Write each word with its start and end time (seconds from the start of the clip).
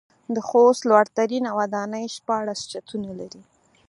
د 0.35 0.37
خوست 0.47 0.81
لوړ 0.89 1.05
ترينه 1.17 1.49
وداني 1.59 2.03
شپاړس 2.15 2.59
چتونه 2.71 3.09
لري. 3.19 3.41